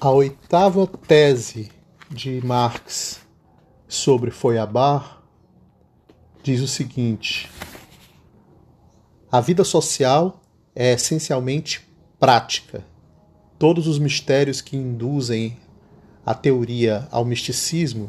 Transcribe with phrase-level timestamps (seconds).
[0.00, 1.72] A oitava tese
[2.08, 3.18] de Marx
[3.88, 5.18] sobre Feuerbach
[6.40, 7.50] diz o seguinte:
[9.28, 10.40] a vida social
[10.72, 11.84] é essencialmente
[12.16, 12.84] prática.
[13.58, 15.56] Todos os mistérios que induzem
[16.24, 18.08] a teoria ao misticismo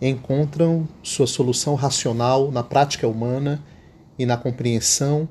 [0.00, 3.62] encontram sua solução racional na prática humana
[4.18, 5.28] e na compreensão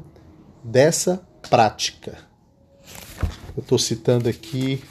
[0.64, 2.16] dessa prática.
[3.58, 4.84] Eu estou citando aqui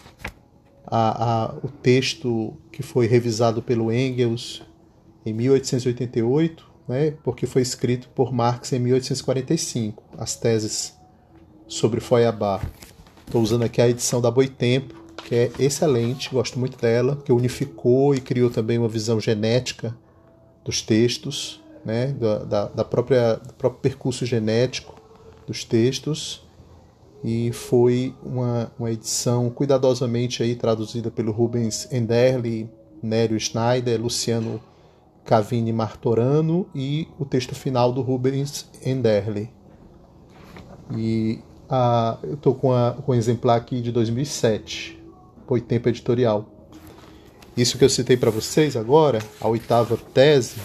[0.97, 4.63] a, a, o texto que foi revisado pelo Engels
[5.27, 10.97] em 1888, né, porque foi escrito por Marx em 1845, as teses
[11.67, 12.65] sobre Feuerbach.
[13.27, 18.15] Estou usando aqui a edição da Boitempo, que é excelente, gosto muito dela, que unificou
[18.15, 19.97] e criou também uma visão genética
[20.65, 24.95] dos textos, né, da, da, da própria, do próprio percurso genético
[25.45, 26.44] dos textos
[27.25, 32.71] e foi uma, uma edição cuidadosamente aí traduzida pelo Rubens Enderle,
[33.03, 34.61] Nério Schneider, Luciano
[35.25, 39.51] Cavini Martorano e o texto final do Rubens Enderle.
[40.95, 42.69] E a, eu estou com,
[43.07, 45.03] com um exemplar aqui de 2007,
[45.49, 46.47] foi tempo editorial.
[47.57, 50.57] Isso que eu citei para vocês agora, a oitava tese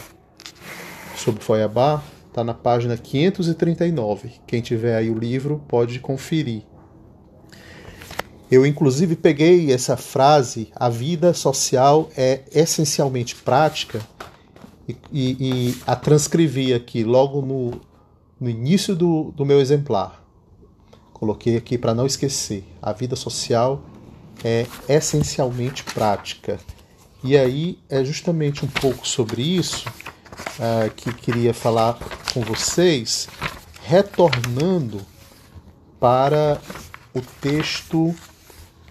[1.15, 2.03] sobre Feuerbach,
[2.39, 4.31] Está na página 539.
[4.47, 6.63] Quem tiver aí o livro pode conferir.
[8.49, 13.99] Eu, inclusive, peguei essa frase: a vida social é essencialmente prática,
[14.87, 17.81] e, e, e a transcrevi aqui logo no,
[18.39, 20.25] no início do, do meu exemplar.
[21.11, 23.83] Coloquei aqui para não esquecer: a vida social
[24.45, 26.57] é essencialmente prática.
[27.21, 29.83] E aí é justamente um pouco sobre isso
[30.59, 31.97] uh, que queria falar
[32.33, 33.27] com vocês,
[33.83, 35.01] retornando
[35.99, 36.59] para
[37.13, 38.13] o texto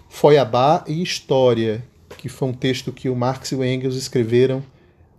[0.09, 1.85] Foiabá e História,
[2.17, 4.63] que foi um texto que o Marx e o Engels escreveram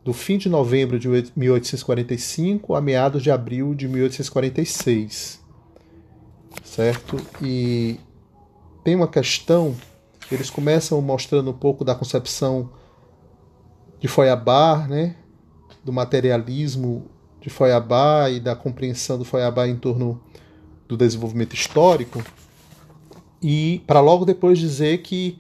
[0.05, 5.41] do fim de novembro de 1845 a meados de abril de 1846.
[6.64, 7.17] Certo?
[7.42, 7.98] E
[8.83, 9.77] tem uma questão,
[10.30, 12.70] eles começam mostrando um pouco da concepção
[13.98, 15.17] de Feuerbach, né?
[15.90, 20.23] Do materialismo de Feuerbach e da compreensão do Feuerbach em torno
[20.86, 22.23] do desenvolvimento histórico,
[23.42, 25.39] e para logo depois dizer que,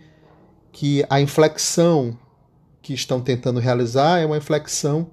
[0.72, 2.18] que a inflexão
[2.82, 5.08] que estão tentando realizar é uma inflexão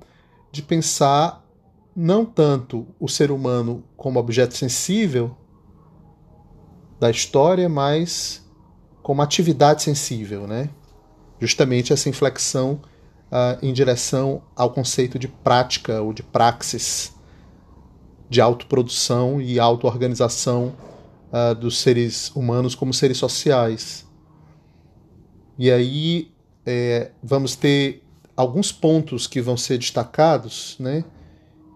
[0.51, 1.45] de pensar
[1.95, 5.35] não tanto o ser humano como objeto sensível
[6.99, 8.43] da história, mas
[9.03, 10.69] como atividade sensível, né?
[11.39, 12.81] Justamente essa inflexão
[13.31, 17.13] uh, em direção ao conceito de prática ou de praxis,
[18.29, 20.75] de autoprodução e autoorganização
[21.31, 24.05] uh, dos seres humanos como seres sociais.
[25.57, 26.31] E aí
[26.65, 28.03] é, vamos ter
[28.35, 31.03] alguns pontos que vão ser destacados, né,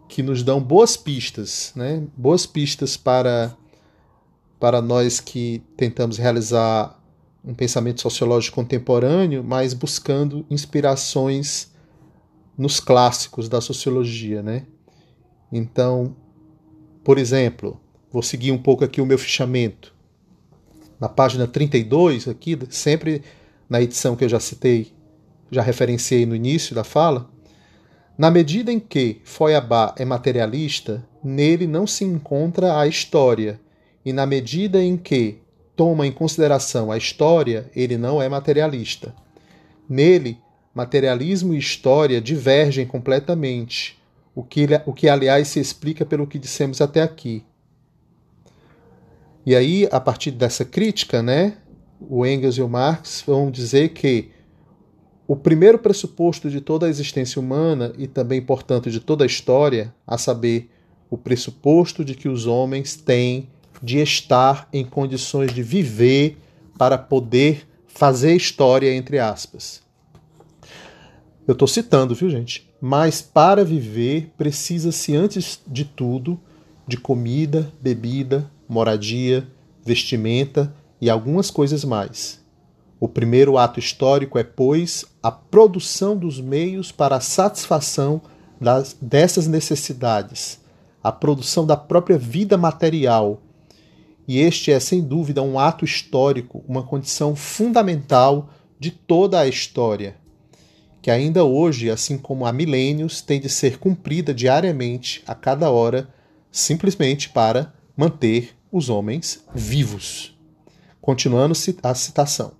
[0.07, 3.55] que nos dão boas pistas, né, boas pistas para,
[4.59, 7.00] para nós que tentamos realizar
[7.43, 11.71] um pensamento sociológico contemporâneo, mas buscando inspirações
[12.57, 14.65] nos clássicos da sociologia, né?
[15.51, 16.15] Então,
[17.03, 17.79] por exemplo,
[18.11, 19.93] vou seguir um pouco aqui o meu fichamento.
[20.99, 23.23] Na página 32 aqui, sempre
[23.67, 24.93] na edição que eu já citei,
[25.49, 27.29] já referenciei no início da fala,
[28.17, 33.59] na medida em que Feuerbach é materialista, nele não se encontra a história,
[34.05, 35.40] e na medida em que
[35.81, 39.15] toma em consideração a história, ele não é materialista.
[39.89, 40.37] Nele,
[40.75, 43.99] materialismo e história divergem completamente,
[44.35, 47.43] o que, o que aliás se explica pelo que dissemos até aqui.
[49.43, 51.57] E aí, a partir dessa crítica, né,
[51.99, 54.29] o Engels e o Marx vão dizer que
[55.27, 59.91] o primeiro pressuposto de toda a existência humana e também, portanto, de toda a história,
[60.05, 60.69] a saber,
[61.09, 63.49] o pressuposto de que os homens têm
[63.81, 66.37] de estar em condições de viver
[66.77, 69.81] para poder fazer história, entre aspas.
[71.47, 72.69] Eu estou citando, viu, gente?
[72.79, 76.39] Mas para viver precisa-se, antes de tudo,
[76.87, 79.47] de comida, bebida, moradia,
[79.85, 82.39] vestimenta e algumas coisas mais.
[82.99, 88.21] O primeiro ato histórico é, pois, a produção dos meios para a satisfação
[88.59, 90.59] das, dessas necessidades,
[91.03, 93.41] a produção da própria vida material,
[94.31, 98.49] e este é, sem dúvida, um ato histórico, uma condição fundamental
[98.79, 100.15] de toda a história,
[101.01, 106.07] que ainda hoje, assim como há milênios, tem de ser cumprida diariamente, a cada hora,
[106.49, 110.33] simplesmente para manter os homens vivos.
[111.01, 111.53] Continuando
[111.83, 112.53] a citação.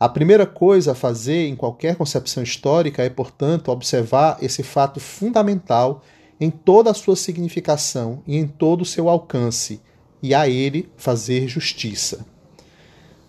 [0.00, 6.02] A primeira coisa a fazer em qualquer concepção histórica é, portanto, observar esse fato fundamental
[6.40, 9.80] em toda a sua significação e em todo o seu alcance,
[10.22, 12.24] e a ele fazer justiça.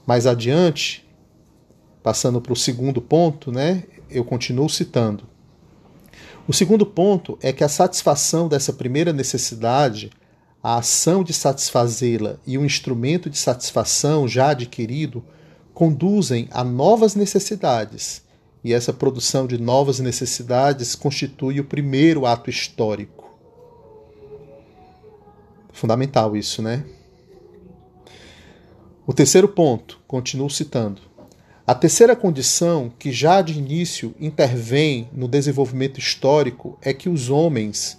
[0.05, 1.03] Mais adiante,
[2.03, 5.23] passando para o segundo ponto, né, eu continuo citando.
[6.47, 10.11] O segundo ponto é que a satisfação dessa primeira necessidade,
[10.61, 15.23] a ação de satisfazê-la e o instrumento de satisfação já adquirido
[15.73, 18.21] conduzem a novas necessidades,
[18.63, 23.22] e essa produção de novas necessidades constitui o primeiro ato histórico.
[25.73, 26.85] Fundamental isso, né?
[29.05, 31.01] O terceiro ponto, continuo citando.
[31.67, 37.97] A terceira condição, que já de início intervém no desenvolvimento histórico, é que os homens,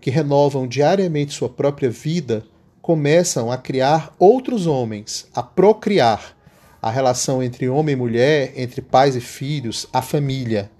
[0.00, 2.44] que renovam diariamente sua própria vida,
[2.80, 6.36] começam a criar outros homens, a procriar,
[6.80, 10.70] a relação entre homem e mulher, entre pais e filhos, a família.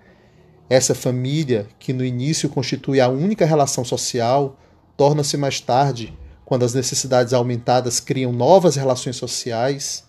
[0.71, 4.57] Essa família, que no início constitui a única relação social,
[4.97, 6.17] torna-se mais tarde,
[6.47, 10.05] quando as necessidades aumentadas criam novas relações sociais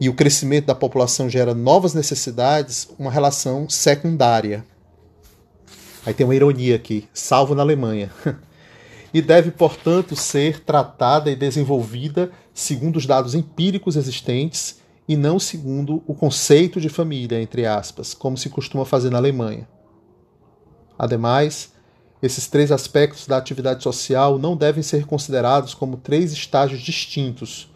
[0.00, 4.64] e o crescimento da população gera novas necessidades, uma relação secundária.
[6.06, 8.12] Aí tem uma ironia aqui, salvo na Alemanha.
[9.12, 14.78] e deve, portanto, ser tratada e desenvolvida segundo os dados empíricos existentes
[15.08, 19.66] e não segundo o conceito de família, entre aspas, como se costuma fazer na Alemanha.
[20.96, 21.72] Ademais,
[22.22, 27.70] esses três aspectos da atividade social não devem ser considerados como três estágios distintos,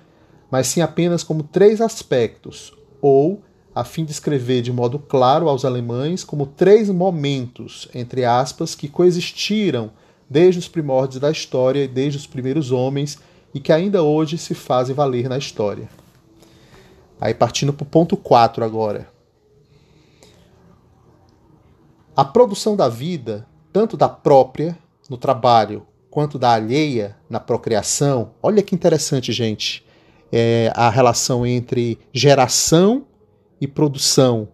[0.50, 3.42] mas sim apenas como três aspectos, ou,
[3.74, 8.88] a fim de escrever de modo claro aos alemães, como três momentos, entre aspas, que
[8.88, 9.90] coexistiram
[10.28, 13.18] desde os primórdios da história e desde os primeiros homens
[13.54, 15.88] e que ainda hoje se fazem valer na história.
[17.20, 19.08] Aí partindo para o ponto 4 agora.
[22.16, 24.76] A produção da vida, tanto da própria
[25.08, 29.82] no trabalho quanto da alheia na procriação, olha que interessante, gente,
[30.30, 33.06] é a relação entre geração
[33.58, 34.48] e produção.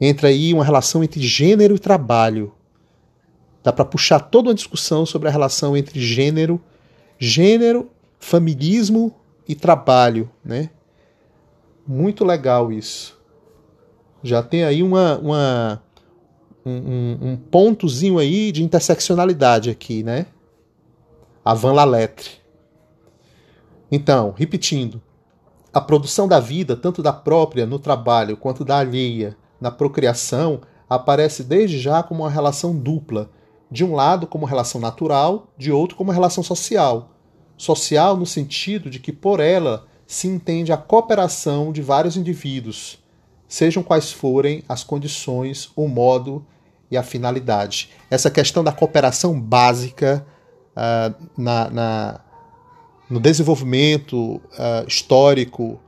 [0.00, 2.52] Entra aí uma relação entre gênero e trabalho.
[3.62, 6.60] Dá para puxar toda uma discussão sobre a relação entre gênero,
[7.18, 9.14] gênero, familismo
[9.46, 10.70] e trabalho, né?
[11.86, 13.18] Muito legal isso.
[14.22, 15.82] Já tem aí uma, uma
[16.64, 20.26] um, um, pontozinho aí de interseccionalidade aqui, né?
[21.44, 22.30] A Van Laletre.
[23.90, 25.00] Então, repetindo,
[25.72, 31.42] a produção da vida, tanto da própria no trabalho quanto da alheia na procriação, aparece
[31.42, 33.30] desde já como uma relação dupla
[33.70, 37.10] de um lado como relação natural, de outro como relação social.
[37.56, 42.98] Social no sentido de que por ela se entende a cooperação de vários indivíduos,
[43.48, 46.44] sejam quais forem as condições, o modo
[46.90, 47.90] e a finalidade.
[48.10, 50.24] Essa questão da cooperação básica
[50.76, 52.20] uh, na, na,
[53.08, 55.80] no desenvolvimento uh, histórico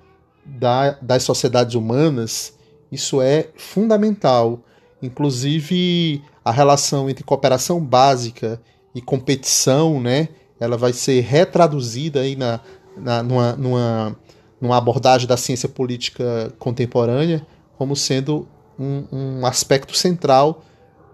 [0.45, 2.55] da, das sociedades humanas,
[2.91, 4.61] isso é fundamental.
[5.03, 8.61] Inclusive, a relação entre cooperação básica
[8.95, 10.29] e competição, né,
[10.59, 12.61] ela vai ser retraduzida aí na,
[12.97, 14.17] na, numa, numa,
[14.61, 17.47] numa abordagem da ciência política contemporânea
[17.79, 18.47] como sendo
[18.79, 20.62] um, um aspecto central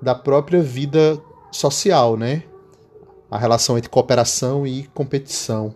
[0.03, 2.43] da própria vida social, né?
[3.31, 5.75] A relação entre cooperação e competição.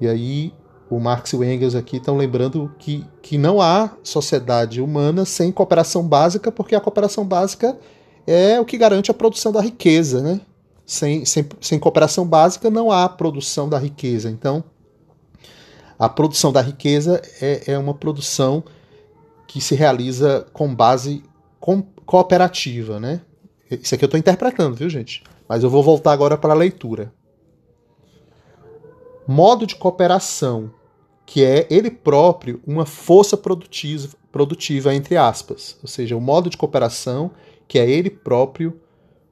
[0.00, 0.52] E aí
[0.90, 5.50] o Marx e o Engels aqui estão lembrando que, que não há sociedade humana sem
[5.50, 7.78] cooperação básica, porque a cooperação básica
[8.26, 10.20] é o que garante a produção da riqueza.
[10.20, 10.40] Né?
[10.84, 14.28] Sem, sem, sem cooperação básica não há produção da riqueza.
[14.28, 14.62] Então,
[15.98, 18.64] a produção da riqueza é, é uma produção
[19.46, 21.22] que se realiza com base
[21.60, 22.98] com, cooperativa.
[22.98, 23.20] Né?
[23.70, 25.22] Isso aqui eu estou interpretando, viu, gente?
[25.48, 27.12] Mas eu vou voltar agora para a leitura.
[29.26, 30.72] Modo de cooperação
[31.24, 36.56] que é ele próprio uma força produtiva, produtiva, entre aspas, ou seja, o modo de
[36.56, 37.30] cooperação
[37.66, 38.78] que é ele próprio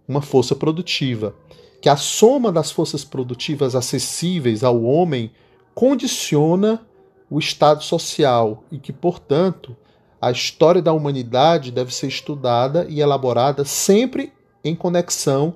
[0.09, 1.35] uma força produtiva,
[1.81, 5.31] que a soma das forças produtivas acessíveis ao homem
[5.75, 6.85] condiciona
[7.31, 9.77] o estado social e que, portanto,
[10.21, 15.55] a história da humanidade deve ser estudada e elaborada sempre em conexão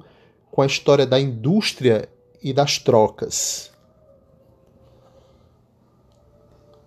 [0.50, 2.08] com a história da indústria
[2.42, 3.72] e das trocas.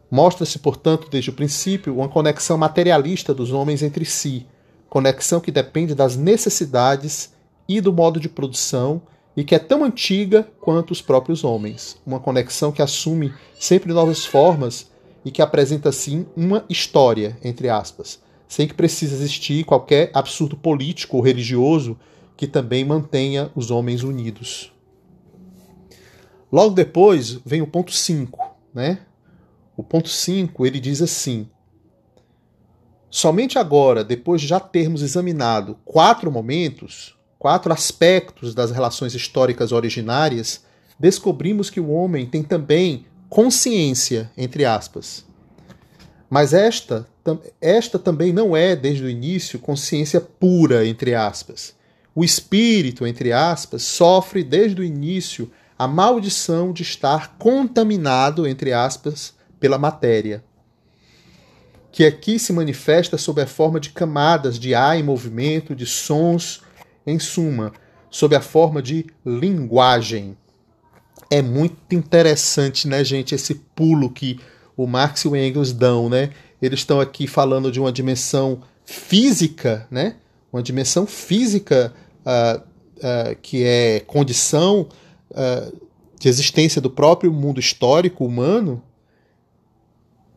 [0.09, 4.47] Mostra-se, portanto, desde o princípio, uma conexão materialista dos homens entre si,
[4.89, 7.33] conexão que depende das necessidades
[7.67, 9.01] e do modo de produção
[9.37, 11.95] e que é tão antiga quanto os próprios homens.
[12.03, 14.89] Uma conexão que assume sempre novas formas
[15.23, 21.17] e que apresenta sim uma história, entre aspas, sem que precise existir qualquer absurdo político
[21.17, 21.95] ou religioso
[22.35, 24.73] que também mantenha os homens unidos.
[26.51, 29.01] Logo depois vem o ponto 5, né?
[29.75, 31.47] O ponto 5, ele diz assim:
[33.09, 37.16] Somente agora, depois de já termos examinado quatro momentos,
[37.47, 40.65] quatro aspectos das relações históricas originárias,
[40.99, 45.23] descobrimos que o homem tem também consciência, entre aspas.
[46.29, 47.07] Mas esta,
[47.61, 51.73] esta também não é, desde o início, consciência pura, entre aspas.
[52.13, 55.49] O espírito, entre aspas, sofre desde o início
[55.79, 60.43] a maldição de estar contaminado, entre aspas, pela matéria,
[61.93, 66.66] que aqui se manifesta sob a forma de camadas de ar em movimento, de sons,
[67.07, 67.71] em suma,
[68.09, 70.37] sob a forma de linguagem.
[71.31, 74.39] É muito interessante, né, gente, esse pulo que
[74.75, 76.29] o Marx e o Engels dão, né?
[76.61, 80.17] Eles estão aqui falando de uma dimensão física, né?
[80.53, 81.93] Uma dimensão física
[82.25, 82.61] uh,
[82.97, 84.87] uh, que é condição
[85.31, 85.77] uh,
[86.19, 88.81] de existência do próprio mundo histórico humano.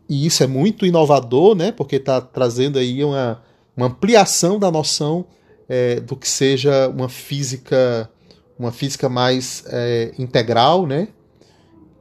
[0.08, 1.70] E isso é muito inovador, né?
[1.70, 3.42] Porque está trazendo aí uma,
[3.76, 5.26] uma ampliação da noção
[5.70, 8.10] é, do que seja uma física
[8.58, 11.08] uma física mais é, integral, né?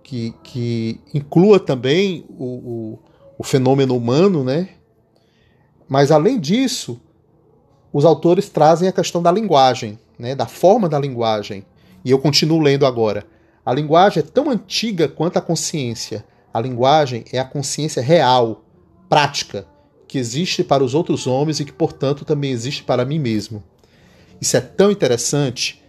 [0.04, 3.00] Que, que inclua também o, o,
[3.38, 4.70] o fenômeno humano, né?
[5.88, 7.00] Mas além disso,
[7.94, 10.36] os autores trazem a questão da linguagem, né?
[10.36, 11.66] Da forma da linguagem.
[12.04, 13.26] E eu continuo lendo agora.
[13.66, 16.26] A linguagem é tão antiga quanto a consciência.
[16.54, 18.66] A linguagem é a consciência real,
[19.08, 19.66] prática,
[20.10, 23.64] que existe para os outros homens e que, portanto, também existe para mim mesmo.
[24.42, 25.82] Isso é tão interessante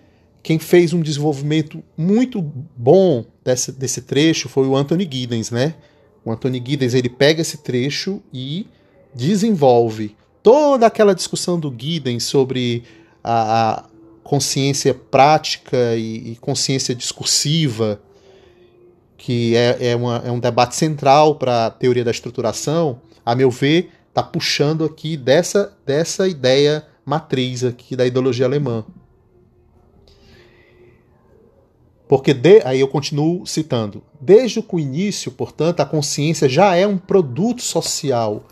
[0.43, 2.43] quem fez um desenvolvimento muito
[2.77, 5.75] bom desse, desse trecho foi o Anthony Giddens, né?
[6.23, 8.67] O Anthony Giddens ele pega esse trecho e
[9.15, 12.85] desenvolve toda aquela discussão do Giddens sobre
[13.25, 13.85] a, a
[14.23, 18.01] consciência prática e, e, consciência discursiva,
[19.17, 23.51] que é, é, uma, é um debate central para a teoria da estruturação, a meu
[23.51, 28.85] ver, está puxando aqui dessa, dessa ideia matriz aqui da ideologia alemã.
[32.07, 34.03] Porque de, aí eu continuo citando.
[34.21, 38.45] Desde o início, portanto, a consciência já é um produto social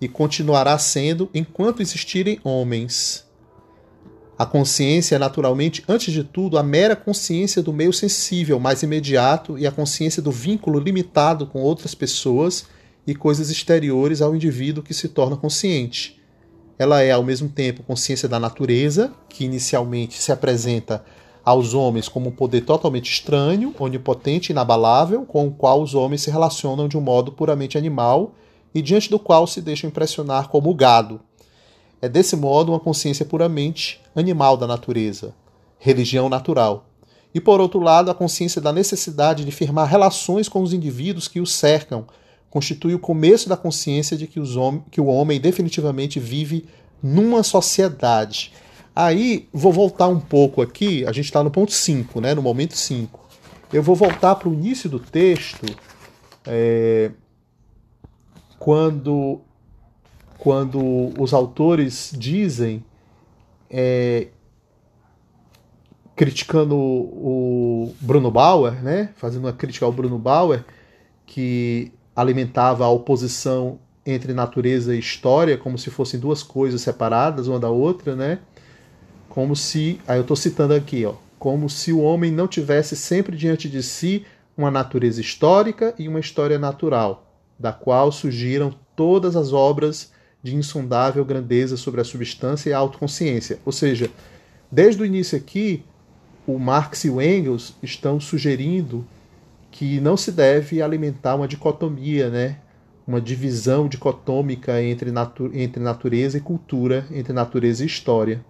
[0.00, 3.26] e continuará sendo enquanto existirem homens.
[4.38, 9.58] A consciência é naturalmente, antes de tudo, a mera consciência do meio sensível mais imediato
[9.58, 12.64] e a consciência do vínculo limitado com outras pessoas
[13.06, 16.20] e coisas exteriores ao indivíduo que se torna consciente.
[16.78, 21.04] Ela é, ao mesmo tempo, consciência da natureza, que inicialmente se apresenta
[21.44, 26.22] aos homens como um poder totalmente estranho, onipotente e inabalável, com o qual os homens
[26.22, 28.34] se relacionam de um modo puramente animal
[28.74, 31.20] e diante do qual se deixam impressionar como gado.
[32.00, 35.34] É desse modo uma consciência puramente animal da natureza,
[35.78, 36.86] religião natural.
[37.34, 41.40] E por outro lado, a consciência da necessidade de firmar relações com os indivíduos que
[41.40, 42.06] o cercam
[42.52, 44.54] constitui o começo da consciência de que, os
[44.90, 46.66] que o homem definitivamente vive
[47.02, 48.52] numa sociedade
[48.94, 52.76] Aí, vou voltar um pouco aqui, a gente está no ponto 5, né, no momento
[52.76, 53.20] 5.
[53.72, 55.64] Eu vou voltar para o início do texto,
[56.46, 57.10] é,
[58.58, 59.40] quando,
[60.36, 60.78] quando
[61.18, 62.84] os autores dizem,
[63.70, 64.28] é,
[66.14, 70.66] criticando o Bruno Bauer, né, fazendo uma crítica ao Bruno Bauer,
[71.24, 77.60] que alimentava a oposição entre natureza e história, como se fossem duas coisas separadas uma
[77.60, 78.40] da outra, né?
[79.32, 83.34] como se, aí eu estou citando aqui, ó, como se o homem não tivesse sempre
[83.34, 89.54] diante de si uma natureza histórica e uma história natural, da qual surgiram todas as
[89.54, 93.58] obras de insondável grandeza sobre a substância e a autoconsciência.
[93.64, 94.10] Ou seja,
[94.70, 95.82] desde o início aqui,
[96.46, 99.02] o Marx e o Engels estão sugerindo
[99.72, 102.58] que não se deve alimentar uma dicotomia, né?
[103.04, 108.44] uma divisão dicotômica entre, natu entre natureza e cultura, entre natureza e história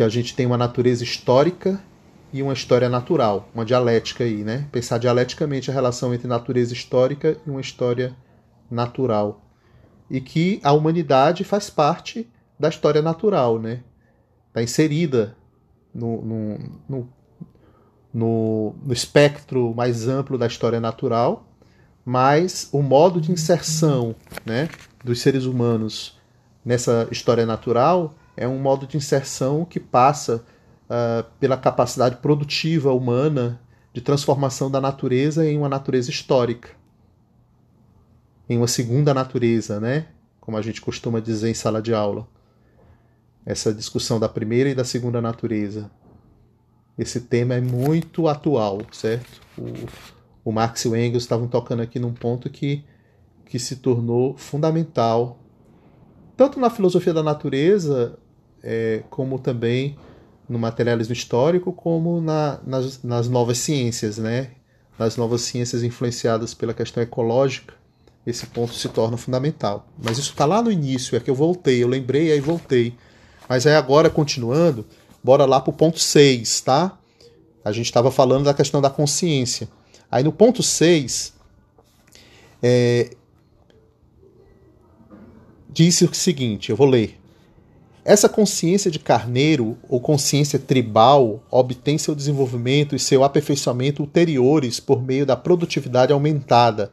[0.00, 1.78] que a gente tem uma natureza histórica
[2.32, 4.66] e uma história natural, uma dialética aí, né?
[4.72, 8.16] Pensar dialeticamente a relação entre natureza histórica e uma história
[8.70, 9.44] natural.
[10.08, 12.26] E que a humanidade faz parte
[12.58, 13.82] da história natural, né?
[14.48, 15.36] Está inserida
[15.92, 17.08] no, no, no,
[18.12, 21.46] no, no espectro mais amplo da história natural,
[22.04, 24.14] mas o modo de inserção
[24.44, 24.68] né,
[25.04, 26.18] dos seres humanos
[26.64, 30.44] nessa história natural é um modo de inserção que passa
[30.86, 33.60] uh, pela capacidade produtiva humana
[33.92, 36.70] de transformação da natureza em uma natureza histórica.
[38.48, 40.08] em uma segunda natureza, né?
[40.40, 42.26] Como a gente costuma dizer em sala de aula.
[43.46, 45.88] Essa discussão da primeira e da segunda natureza.
[47.00, 49.40] Esse tema é muito atual, certo?
[49.56, 49.72] O,
[50.44, 52.84] o Marx e o Engels estavam tocando aqui num ponto que,
[53.46, 55.38] que se tornou fundamental,
[56.36, 58.18] tanto na filosofia da natureza,
[58.62, 59.96] é, como também
[60.46, 64.50] no materialismo histórico, como na, nas, nas novas ciências, né?
[64.98, 67.72] nas novas ciências influenciadas pela questão ecológica,
[68.26, 69.88] esse ponto se torna fundamental.
[69.96, 72.94] Mas isso está lá no início, é que eu voltei, eu lembrei, aí voltei.
[73.48, 74.84] Mas aí agora, continuando,
[75.22, 76.98] bora lá para o ponto 6, tá?
[77.64, 79.68] A gente estava falando da questão da consciência.
[80.10, 81.34] Aí no ponto 6,
[82.62, 83.10] é,
[85.68, 87.20] disse o seguinte, eu vou ler.
[88.02, 95.02] Essa consciência de carneiro ou consciência tribal obtém seu desenvolvimento e seu aperfeiçoamento ulteriores por
[95.02, 96.90] meio da produtividade aumentada,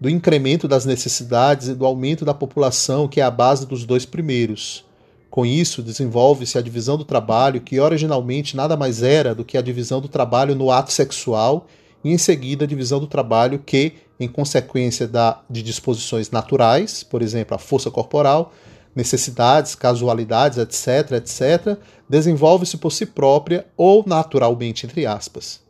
[0.00, 4.06] do incremento das necessidades e do aumento da população, que é a base dos dois
[4.06, 4.87] primeiros.
[5.30, 9.62] Com isso, desenvolve-se a divisão do trabalho, que originalmente nada mais era do que a
[9.62, 11.66] divisão do trabalho no ato sexual,
[12.02, 17.20] e em seguida a divisão do trabalho que, em consequência da, de disposições naturais, por
[17.20, 18.52] exemplo, a força corporal,
[18.94, 25.60] necessidades, casualidades, etc., etc., desenvolve-se por si própria ou naturalmente, entre aspas.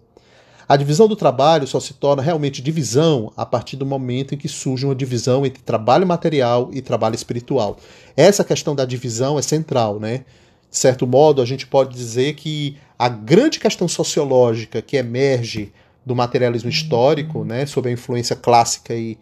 [0.68, 4.48] A divisão do trabalho só se torna realmente divisão a partir do momento em que
[4.48, 7.78] surge uma divisão entre trabalho material e trabalho espiritual.
[8.14, 10.25] Essa questão da divisão é central, né?
[10.70, 15.72] De certo modo, a gente pode dizer que a grande questão sociológica que emerge
[16.04, 19.16] do materialismo histórico, né, sob a influência clássica aí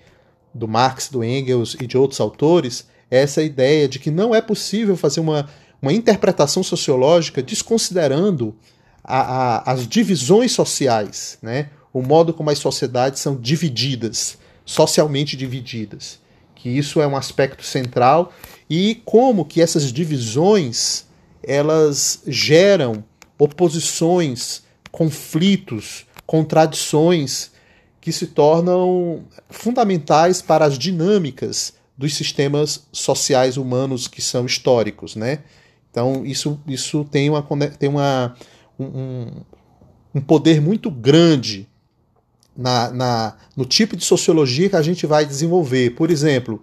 [0.52, 4.96] do Marx, do Engels e de outros autores, essa ideia de que não é possível
[4.96, 5.48] fazer uma,
[5.80, 8.56] uma interpretação sociológica desconsiderando
[9.06, 11.70] a, a, as divisões sociais, né?
[11.92, 16.18] o modo como as sociedades são divididas, socialmente divididas.
[16.56, 18.32] Que isso é um aspecto central
[18.68, 21.06] e como que essas divisões
[21.42, 23.04] elas geram
[23.38, 27.52] oposições, conflitos, contradições
[28.00, 35.40] que se tornam fundamentais para as dinâmicas dos sistemas sociais humanos que são históricos, né?
[35.90, 37.42] Então isso, isso tem, uma,
[37.78, 38.36] tem uma,
[38.78, 39.30] um,
[40.14, 41.68] um poder muito grande
[42.56, 45.90] na, na, no tipo de sociologia que a gente vai desenvolver.
[45.90, 46.62] Por exemplo,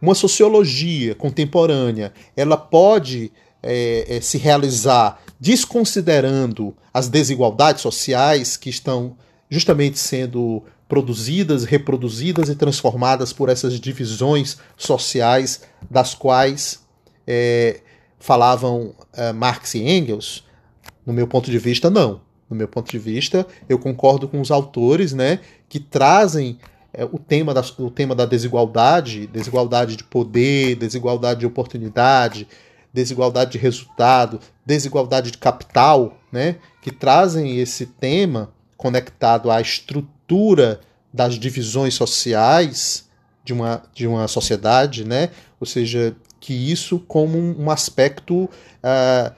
[0.00, 9.16] uma sociologia contemporânea, ela pode é, é, se realizar desconsiderando as desigualdades sociais que estão
[9.48, 16.80] justamente sendo produzidas, reproduzidas e transformadas por essas divisões sociais das quais
[17.26, 17.80] é,
[18.18, 20.44] falavam é, Marx e Engels?
[21.04, 22.20] No meu ponto de vista, não.
[22.48, 26.58] No meu ponto de vista, eu concordo com os autores né, que trazem
[26.92, 32.46] é, o, tema da, o tema da desigualdade, desigualdade de poder, desigualdade de oportunidade,
[32.92, 40.80] desigualdade de resultado, desigualdade de capital, né, que trazem esse tema conectado à estrutura
[41.12, 43.08] das divisões sociais
[43.44, 45.30] de uma, de uma sociedade, né?
[45.60, 49.32] ou seja, que isso como um, aspecto uh,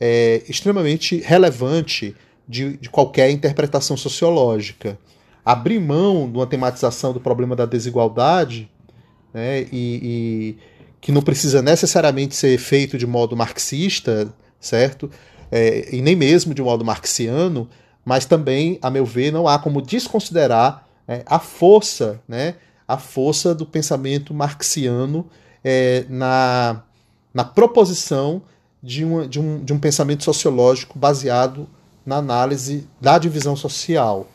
[0.00, 2.14] é, extremamente relevante
[2.48, 4.98] de, de qualquer interpretação sociológica.
[5.44, 8.70] Abrir mão de uma tematização do problema da desigualdade
[9.32, 10.58] né, e, e
[11.00, 15.10] que não precisa necessariamente ser feito de modo marxista, certo?
[15.50, 17.68] É, e nem mesmo de modo marxiano,
[18.04, 22.56] mas também, a meu ver, não há como desconsiderar é, a força, né,
[22.86, 25.28] a força do pensamento marxiano
[25.62, 26.82] é, na,
[27.32, 28.42] na proposição
[28.86, 31.68] de, de, um, de um pensamento sociológico baseado
[32.06, 34.28] na análise da divisão social,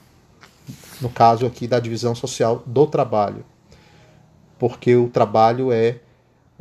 [0.99, 3.45] no caso aqui da divisão social do trabalho,
[4.59, 5.99] porque o trabalho é,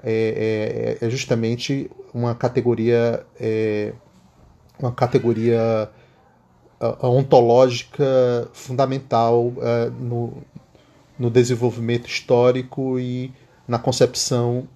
[0.05, 3.92] é, é, é justamente uma categoria é,
[4.79, 5.90] uma categoria
[7.03, 9.53] ontológica fundamental
[9.98, 10.33] no,
[11.18, 13.31] no desenvolvimento histórico e
[13.68, 14.66] na concepção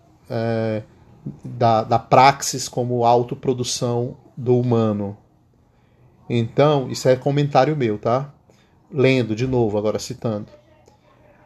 [1.45, 5.17] da, da praxis como autoprodução do humano.
[6.29, 8.33] Então, isso é comentário meu, tá?
[8.91, 10.49] Lendo de novo, agora citando.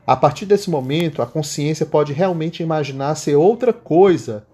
[0.07, 4.47] A partir desse momento, a consciência pode realmente imaginar ser outra coisa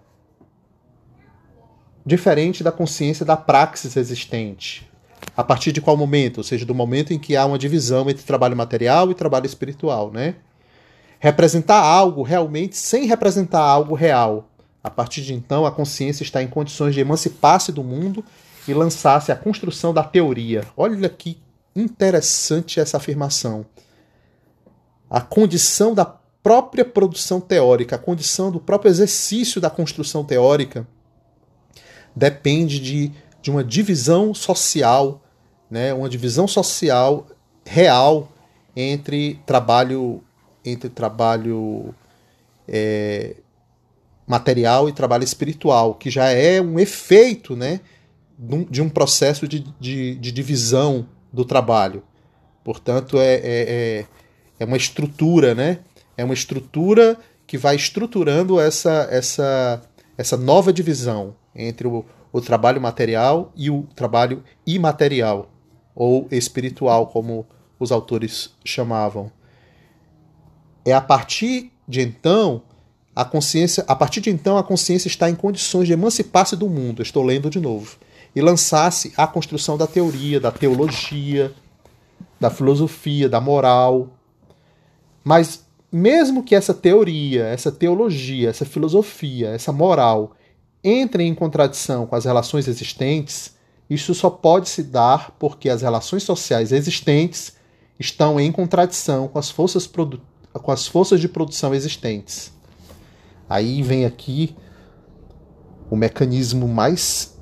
[2.04, 4.90] diferente da consciência da praxis existente,
[5.36, 6.38] a partir de qual momento?
[6.38, 10.10] Ou seja, do momento em que há uma divisão entre trabalho material e trabalho espiritual,
[10.10, 10.36] né?
[11.18, 14.50] Representar algo realmente sem representar algo real.
[14.84, 18.22] A partir de então, a consciência está em condições de emancipar-se do mundo
[18.68, 20.62] e lançar-se à construção da teoria.
[20.76, 21.40] Olha que
[21.74, 23.64] interessante essa afirmação.
[25.08, 30.86] A condição da própria produção teórica, a condição do próprio exercício da construção teórica
[32.14, 35.22] depende de, de uma divisão social,
[35.70, 37.26] né, uma divisão social
[37.64, 38.28] real
[38.76, 40.22] entre trabalho
[40.62, 41.94] entre trabalho
[42.68, 43.36] é,
[44.26, 47.80] material e trabalho espiritual, que já é um efeito né,
[48.70, 52.02] de um processo de, de, de divisão do trabalho.
[52.62, 54.06] Portanto, é, é, é,
[54.58, 55.80] é uma estrutura, né?
[56.16, 59.82] É uma estrutura que vai estruturando essa, essa,
[60.16, 65.50] essa nova divisão entre o, o trabalho material e o trabalho imaterial,
[65.94, 67.46] ou espiritual, como
[67.78, 69.30] os autores chamavam.
[70.84, 72.62] É a partir de então
[73.14, 77.02] a consciência, a partir de então, a consciência está em condições de emancipar-se do mundo,
[77.02, 77.96] estou lendo de novo,
[78.34, 81.52] e lançar-se à construção da teoria, da teologia,
[82.40, 84.08] da filosofia, da moral.
[85.22, 90.32] Mas mesmo que essa teoria, essa teologia, essa filosofia, essa moral
[90.82, 93.54] entrem em contradição com as relações existentes,
[93.88, 97.52] isso só pode se dar porque as relações sociais existentes
[97.98, 99.88] estão em contradição com as forças,
[100.52, 102.53] com as forças de produção existentes.
[103.48, 104.56] Aí vem aqui
[105.90, 107.38] o mecanismo mais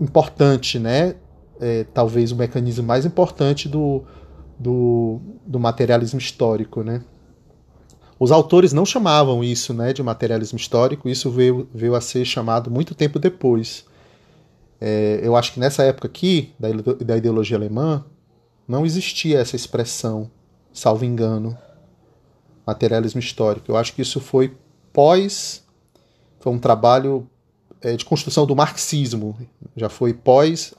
[0.00, 1.16] importante, né?
[1.60, 4.02] É, talvez o mecanismo mais importante do,
[4.58, 7.02] do, do materialismo histórico, né?
[8.18, 12.70] Os autores não chamavam isso né, de materialismo histórico, isso veio, veio a ser chamado
[12.70, 13.86] muito tempo depois.
[14.78, 16.68] É, eu acho que nessa época aqui, da,
[17.02, 18.04] da ideologia alemã,
[18.68, 20.30] não existia essa expressão,
[20.70, 21.56] salvo engano,
[22.66, 23.72] materialismo histórico.
[23.72, 24.54] Eu acho que isso foi
[24.92, 25.62] pós.
[26.38, 27.28] Foi um trabalho
[27.80, 29.36] é, de construção do marxismo,
[29.76, 30.74] já foi pós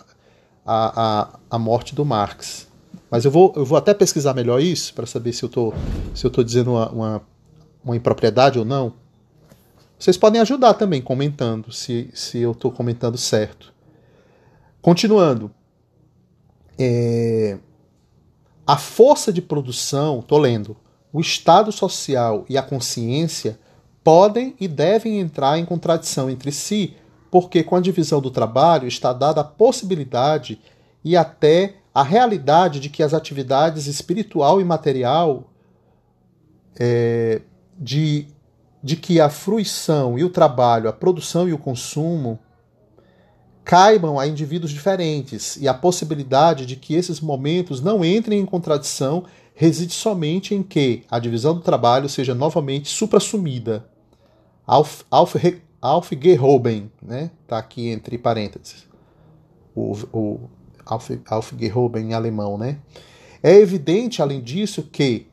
[0.66, 2.68] a, a, a morte do Marx.
[3.10, 5.74] Mas eu vou, eu vou até pesquisar melhor isso para saber se eu estou
[6.16, 7.22] se eu dizendo uma, uma,
[7.84, 8.94] uma impropriedade ou não.
[10.00, 13.74] Vocês podem ajudar também comentando se, se eu estou comentando certo.
[14.82, 15.52] Continuando.
[16.80, 17.60] É,
[18.66, 20.78] a força de produção, estou lendo,
[21.12, 23.60] o estado social e a consciência
[24.04, 26.96] podem e devem entrar em contradição entre si,
[27.30, 30.60] porque com a divisão do trabalho está dada a possibilidade
[31.04, 35.50] e até a realidade de que as atividades espiritual e material,
[36.80, 37.42] é,
[37.78, 38.28] de,
[38.82, 42.40] de que a fruição e o trabalho, a produção e o consumo,
[43.64, 49.26] caibam a indivíduos diferentes e a possibilidade de que esses momentos não entrem em contradição
[49.54, 53.91] reside somente em que a divisão do trabalho seja novamente suprassumida.
[54.66, 55.36] Alf, Alf,
[55.82, 57.32] Alf Gehoben, né?
[57.48, 58.88] Tá aqui entre parênteses.
[59.76, 60.40] O, o
[60.86, 62.78] Alf, Alf Gehoben em alemão, né?
[63.44, 65.28] É evidente, além disso, que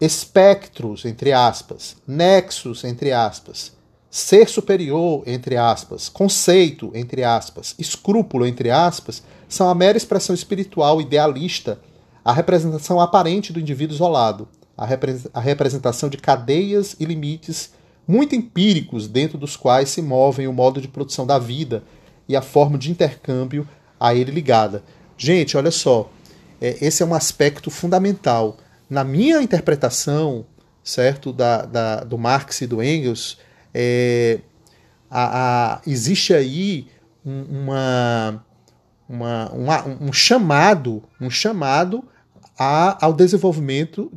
[0.00, 3.72] espectros, entre aspas, nexos, entre aspas,
[4.10, 11.00] ser superior, entre aspas, conceito, entre aspas, escrúpulo, entre aspas, são a mera expressão espiritual
[11.00, 11.78] idealista,
[12.24, 17.72] a representação aparente do indivíduo isolado, a representação de cadeias e limites
[18.10, 21.84] muito empíricos dentro dos quais se movem o modo de produção da vida
[22.28, 23.66] e a forma de intercâmbio
[23.98, 24.82] a ele ligada.
[25.16, 26.10] Gente, olha só,
[26.60, 28.56] é, esse é um aspecto fundamental.
[28.88, 30.44] Na minha interpretação,
[30.82, 33.38] certo, da, da do Marx e do Engels,
[33.72, 34.40] é,
[35.08, 36.88] a, a, existe aí
[37.24, 38.44] uma,
[39.08, 42.02] uma, uma, um chamado, um chamado
[42.58, 44.10] a, ao desenvolvimento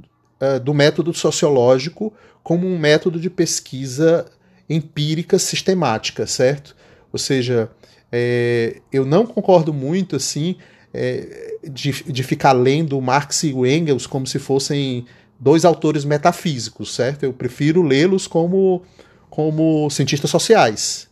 [0.43, 4.25] uh, do método sociológico como um método de pesquisa
[4.69, 6.75] empírica sistemática, certo?
[7.11, 7.69] Ou seja,
[8.11, 10.57] é, eu não concordo muito assim
[10.93, 15.05] é, de, de ficar lendo Marx e Engels como se fossem
[15.39, 17.23] dois autores metafísicos, certo?
[17.23, 18.83] Eu prefiro lê-los como,
[19.29, 21.07] como cientistas sociais.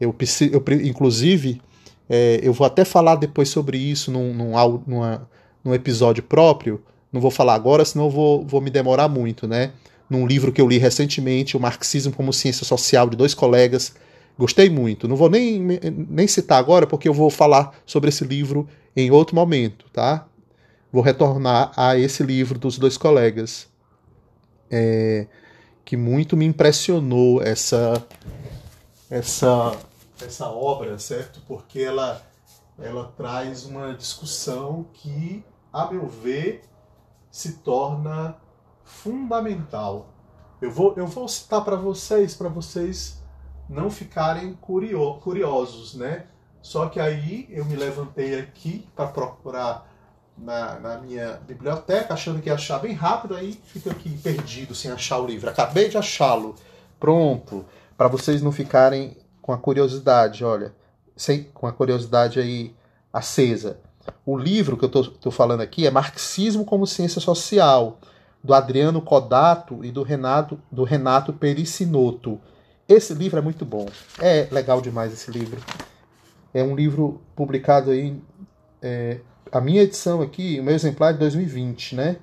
[0.00, 0.14] Eu,
[0.52, 1.60] eu inclusive,
[2.08, 5.28] é, eu vou até falar depois sobre isso num, num, numa,
[5.64, 6.82] num episódio próprio.
[7.16, 9.72] Não vou falar agora, senão vou, vou me demorar muito, né?
[10.08, 13.94] num livro que eu li recentemente, O Marxismo como Ciência Social, de dois colegas.
[14.38, 15.08] Gostei muito.
[15.08, 19.34] Não vou nem, nem citar agora, porque eu vou falar sobre esse livro em outro
[19.34, 20.26] momento, tá?
[20.92, 23.66] Vou retornar a esse livro dos dois colegas.
[24.70, 25.26] É,
[25.84, 28.04] que muito me impressionou essa,
[29.08, 29.76] essa,
[30.20, 31.40] essa obra, certo?
[31.46, 32.20] Porque ela,
[32.78, 36.62] ela traz uma discussão que, a meu ver,
[37.36, 38.34] se torna
[38.82, 40.08] fundamental.
[40.58, 43.22] Eu vou, eu vou citar para vocês, para vocês
[43.68, 46.24] não ficarem curio, curiosos, né?
[46.62, 49.86] Só que aí eu me levantei aqui para procurar
[50.38, 54.90] na, na, minha biblioteca, achando que ia achar bem rápido, aí fico aqui perdido sem
[54.90, 55.50] achar o livro.
[55.50, 56.54] Acabei de achá-lo.
[56.98, 57.66] Pronto.
[57.98, 60.74] Para vocês não ficarem com a curiosidade, olha,
[61.14, 62.74] sem, com a curiosidade aí
[63.12, 63.78] acesa.
[64.24, 67.98] O livro que eu estou falando aqui é Marxismo como Ciência Social,
[68.42, 72.40] do Adriano Codato e do Renato, do Renato Pericinoto.
[72.88, 73.86] Esse livro é muito bom.
[74.20, 75.60] É legal demais esse livro.
[76.54, 78.16] É um livro publicado aí.
[78.80, 82.16] É, a minha edição aqui, o meu exemplar é de 2020, né?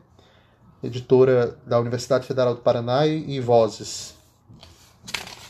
[0.82, 4.16] Editora da Universidade Federal do Paraná e, e Vozes.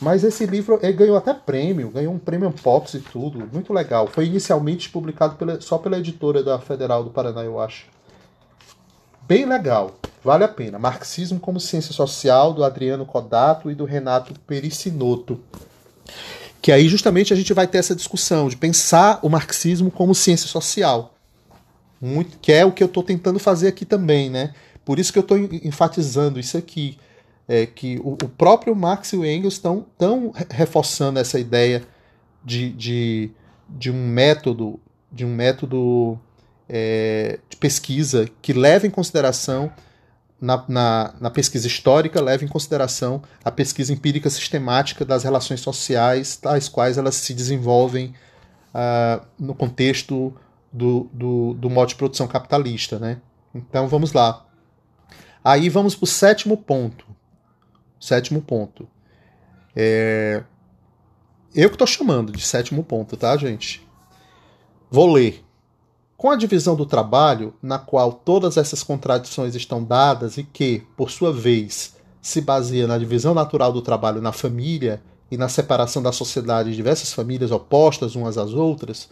[0.00, 4.06] Mas esse livro ele ganhou até prêmio, ganhou um prêmio Pops e tudo, muito legal.
[4.06, 7.86] Foi inicialmente publicado pela, só pela editora da Federal do Paraná, eu acho.
[9.26, 10.78] Bem legal, vale a pena.
[10.78, 15.40] Marxismo como Ciência Social, do Adriano Codato e do Renato Pericinoto.
[16.60, 20.48] Que aí justamente a gente vai ter essa discussão de pensar o marxismo como ciência
[20.48, 21.14] social.
[22.00, 24.52] Muito, que é o que eu estou tentando fazer aqui também, né?
[24.84, 26.98] Por isso que eu estou enfatizando isso aqui
[27.46, 31.82] é, que o, o, próprio Marx e o Engels estão tão reforçando essa ideia
[32.44, 33.30] de, de,
[33.68, 34.80] de um método
[35.10, 36.18] de um método
[36.68, 39.72] é, de pesquisa que leva em consideração
[40.40, 46.36] na, na, na, pesquisa histórica leva em consideração a pesquisa empírica sistemática das relações sociais,
[46.36, 48.12] tais quais elas se desenvolvem
[48.74, 50.34] uh, no contexto
[50.72, 52.98] do, do, do modo de produção capitalista.
[52.98, 53.18] Né?
[53.54, 54.44] Então vamos lá.
[55.42, 57.06] Aí vamos para o sétimo ponto.
[58.04, 58.86] Sétimo ponto.
[59.74, 60.44] É...
[61.54, 63.80] Eu que estou chamando de sétimo ponto, tá, gente?
[64.90, 65.42] Vou ler.
[66.14, 71.10] Com a divisão do trabalho, na qual todas essas contradições estão dadas e que, por
[71.10, 76.12] sua vez, se baseia na divisão natural do trabalho na família e na separação da
[76.12, 79.08] sociedade de diversas famílias opostas umas às outras,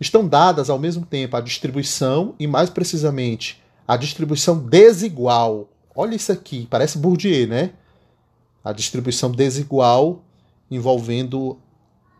[0.00, 5.68] estão dadas ao mesmo tempo a distribuição e, mais precisamente, a distribuição desigual.
[5.92, 7.72] Olha isso aqui, parece Bourdieu, né?
[8.68, 10.22] A distribuição desigual
[10.70, 11.58] envolvendo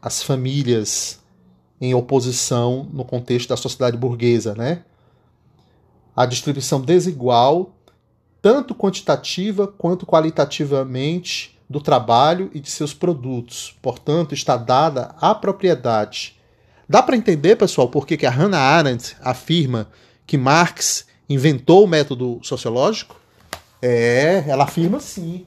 [0.00, 1.20] as famílias
[1.78, 4.82] em oposição no contexto da sociedade burguesa, né?
[6.16, 7.70] A distribuição desigual,
[8.40, 13.76] tanto quantitativa quanto qualitativamente, do trabalho e de seus produtos.
[13.82, 16.40] Portanto, está dada a propriedade.
[16.88, 19.90] Dá para entender, pessoal, por que a Hannah Arendt afirma
[20.26, 23.20] que Marx inventou o método sociológico?
[23.82, 25.46] É, ela afirma sim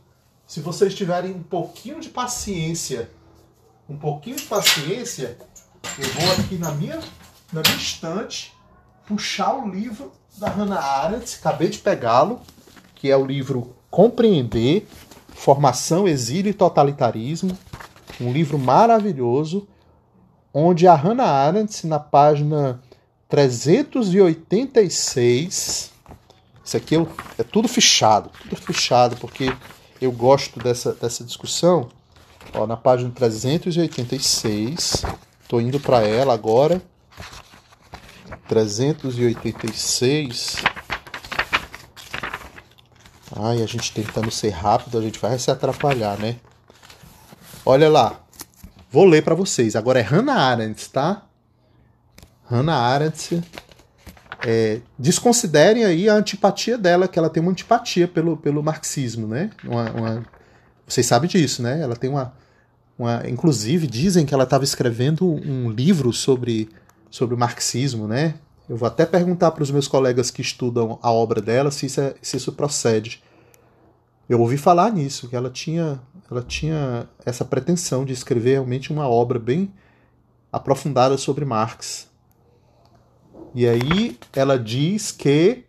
[0.52, 3.10] se vocês tiverem um pouquinho de paciência,
[3.88, 5.38] um pouquinho de paciência,
[5.98, 7.00] eu vou aqui na minha,
[7.54, 8.54] na minha estante
[9.08, 12.42] puxar o livro da Hannah Arendt, acabei de pegá-lo,
[12.96, 14.86] que é o livro Compreender,
[15.30, 17.58] Formação, Exílio e Totalitarismo,
[18.20, 19.66] um livro maravilhoso,
[20.54, 22.82] onde a Hannah Arendt, na página
[23.30, 25.94] 386,
[26.62, 29.50] isso aqui é, é tudo fechado, tudo fechado, porque
[30.02, 31.90] eu gosto dessa, dessa discussão.
[32.54, 35.06] Ó, na página 386,
[35.42, 36.82] estou indo para ela agora.
[38.48, 40.56] 386.
[43.34, 46.38] Ai, a gente tentando ser rápido, a gente vai se atrapalhar, né?
[47.66, 48.20] Olha lá.
[48.92, 49.74] Vou ler para vocês.
[49.76, 51.24] Agora é Hannah Arendt, tá?
[52.50, 53.42] Hannah Arendt
[54.46, 59.52] é, desconsiderem aí a antipatia dela, que ela tem uma antipatia pelo, pelo marxismo, né?
[59.64, 60.26] Uma, uma,
[60.88, 61.82] vocês sabem disso, né?
[61.82, 62.34] Ela tem uma,
[62.98, 66.70] uma inclusive dizem que ela estava escrevendo um livro sobre
[67.10, 68.36] sobre o marxismo, né?
[68.70, 72.00] Eu vou até perguntar para os meus colegas que estudam a obra dela se isso,
[72.00, 73.22] é, se isso procede.
[74.30, 76.00] Eu ouvi falar nisso, que ela tinha,
[76.30, 79.74] ela tinha essa pretensão de escrever realmente uma obra bem
[80.54, 82.08] aprofundada sobre Marx.
[83.54, 85.66] E aí ela diz que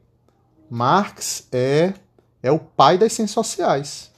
[0.70, 1.94] Marx é,
[2.42, 4.10] é o pai das ciências sociais.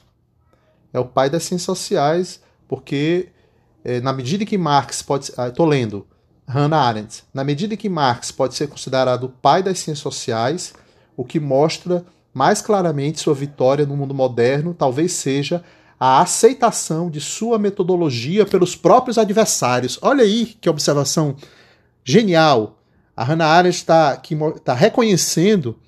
[0.93, 3.29] É o pai das ciências sociais porque
[3.83, 5.31] é, na medida que Marx pode...
[5.31, 6.07] Estou ah, lendo
[6.47, 7.23] Hannah Arendt.
[7.33, 10.73] Na medida que Marx pode ser considerado o pai das ciências sociais,
[11.17, 15.63] o que mostra mais claramente sua vitória no mundo moderno talvez seja
[15.99, 19.97] a aceitação de sua metodologia pelos próprios adversários.
[20.01, 21.35] Olha aí que observação
[22.03, 22.77] genial.
[23.15, 24.21] A Hannah Arendt está
[24.63, 25.79] tá reconhecendo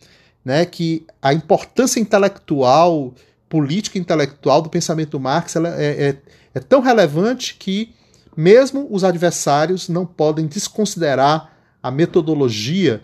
[0.43, 3.13] né, que a importância intelectual,
[3.49, 6.17] política intelectual do pensamento do Marx ela é, é,
[6.53, 7.93] é tão relevante que
[8.35, 13.01] mesmo os adversários não podem desconsiderar a metodologia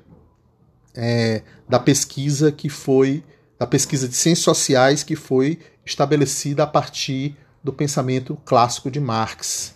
[0.96, 3.24] é, da pesquisa que foi
[3.58, 9.74] da pesquisa de ciências sociais que foi estabelecida a partir do pensamento clássico de Marx.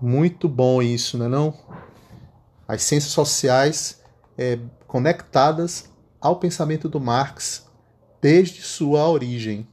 [0.00, 1.54] Muito bom isso, não é não?
[2.66, 4.00] As ciências sociais
[4.38, 7.66] é, conectadas ao pensamento do Marx
[8.20, 9.66] desde sua origem.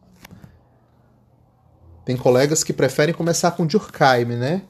[2.03, 4.63] Tem colegas que preferem começar com Durkheim, né?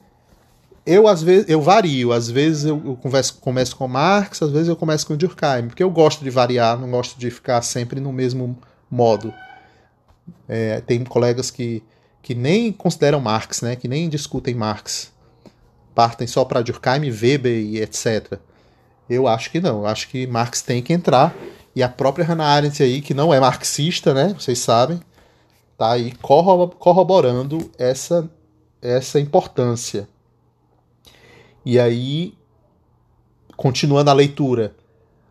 [0.84, 4.76] Eu às vezes eu vario, às vezes eu, converso, começo com Marx, às vezes eu
[4.76, 8.58] começo com Durkheim, porque eu gosto de variar, não gosto de ficar sempre no mesmo
[8.90, 9.32] modo.
[10.48, 11.82] É, tem colegas que,
[12.20, 13.76] que nem consideram Marx, né?
[13.76, 15.11] Que nem discutem Marx,
[15.94, 18.38] partem só para Durkheim, Weber e etc.
[19.08, 21.34] Eu acho que não, eu acho que Marx tem que entrar
[21.74, 24.34] e a própria Hannah Arendt aí, que não é marxista, né?
[24.38, 25.00] Vocês sabem,
[25.76, 26.12] tá aí
[26.78, 28.30] corroborando essa
[28.82, 30.08] essa importância.
[31.64, 32.34] E aí,
[33.56, 34.74] continuando a leitura,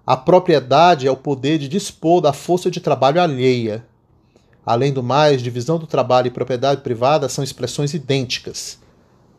[0.08, 3.86] a propriedade é o poder de dispor da força de trabalho alheia.
[4.65, 8.80] Além do mais, divisão do trabalho e propriedade privada são expressões idênticas.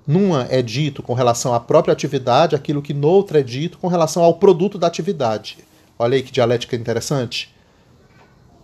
[0.06, 4.22] Numa é dito com relação à própria atividade aquilo que noutra é dito com relação
[4.22, 5.58] ao produto da atividade.
[5.98, 7.54] Olha aí que dialética interessante.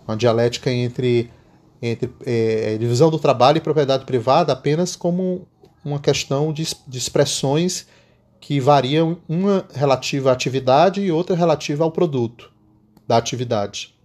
[0.05, 1.31] Uma dialética entre,
[1.81, 5.47] entre é, divisão do trabalho e propriedade privada apenas como
[5.83, 7.87] uma questão de, de expressões
[8.41, 12.51] que variam, uma relativa à atividade e outra relativa ao produto
[13.07, 13.95] da atividade.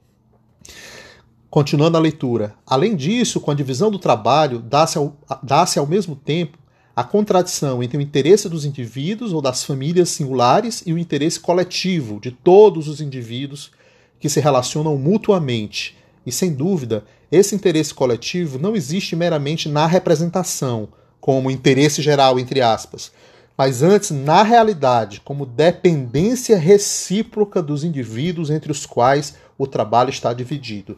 [1.50, 2.54] Continuando a leitura.
[2.66, 6.58] Além disso, com a divisão do trabalho, dá-se ao, dá ao mesmo tempo
[6.96, 12.20] a contradição entre o interesse dos indivíduos ou das famílias singulares e o interesse coletivo
[12.20, 13.72] de todos os indivíduos
[14.20, 15.96] que se relacionam mutuamente.
[16.24, 20.88] E sem dúvida, esse interesse coletivo não existe meramente na representação,
[21.20, 23.10] como interesse geral, entre aspas,
[23.56, 30.32] mas antes na realidade, como dependência recíproca dos indivíduos entre os quais o trabalho está
[30.32, 30.96] dividido.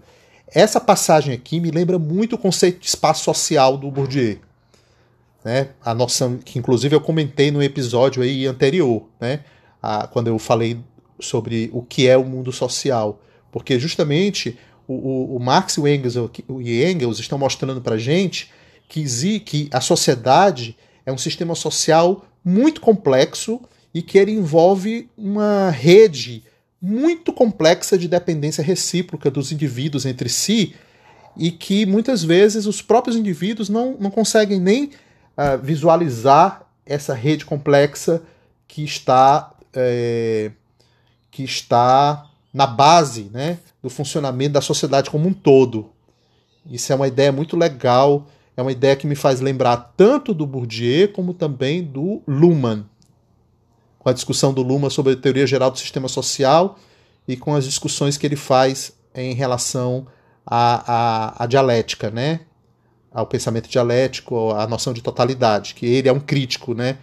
[0.49, 4.46] Essa passagem aqui me lembra muito o conceito de espaço social do Bourdieu.
[5.47, 5.69] Né?
[5.81, 9.45] A noção que inclusive eu comentei no episódio aí anterior, né?
[9.81, 10.77] A, quando eu falei
[11.21, 13.23] sobre o que é o mundo social.
[13.53, 16.17] Porque justamente o, o, o Marx e o Engels,
[16.49, 18.51] o Engels estão mostrando para gente
[18.89, 19.05] que,
[19.39, 23.61] que a sociedade é um sistema social muito complexo
[23.95, 26.43] e que ele envolve uma rede
[26.83, 30.75] muito complexa de dependência recíproca dos indivíduos entre si
[31.37, 34.91] e que muitas vezes os próprios indivíduos não, não conseguem nem
[35.37, 38.22] uh, visualizar essa rede complexa
[38.66, 40.53] que está é,
[41.31, 45.90] que está na base né, do funcionamento da sociedade como um todo.
[46.70, 50.46] Isso é uma ideia muito legal é uma ideia que me faz lembrar tanto do
[50.46, 52.87] Bourdieu como também do Luhmann,
[53.99, 56.79] com a discussão do Luhmann sobre a teoria geral do sistema social
[57.29, 60.07] e com as discussões que ele faz em relação
[60.46, 62.40] à, à, à dialética, né?
[63.16, 66.98] Ao pensamento dialético, à noção de totalidade, que ele é um crítico né,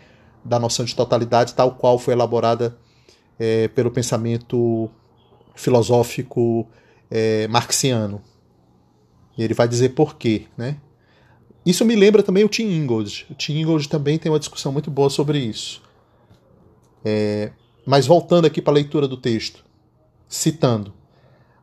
[0.45, 2.77] da noção de totalidade tal qual foi elaborada
[3.39, 4.91] é, pelo pensamento
[5.55, 6.67] filosófico
[7.09, 8.21] é, marxiano.
[9.35, 10.77] E ele vai dizer por quê, né?
[11.65, 13.25] Isso me lembra também o Tim Ingold.
[13.31, 15.81] O Tim Ingold também tem uma discussão muito boa sobre isso.
[17.03, 17.51] É,
[17.87, 19.65] mas voltando aqui para a leitura do texto,
[20.27, 20.93] citando: